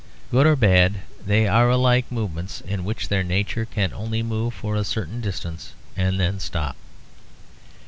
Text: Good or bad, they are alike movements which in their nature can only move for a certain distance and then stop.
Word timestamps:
Good 0.31 0.47
or 0.47 0.55
bad, 0.55 1.01
they 1.23 1.47
are 1.47 1.69
alike 1.69 2.11
movements 2.11 2.63
which 2.65 3.03
in 3.03 3.09
their 3.09 3.23
nature 3.23 3.65
can 3.65 3.93
only 3.93 4.23
move 4.23 4.55
for 4.55 4.75
a 4.75 4.83
certain 4.83 5.21
distance 5.21 5.73
and 5.95 6.19
then 6.19 6.39
stop. 6.39 6.75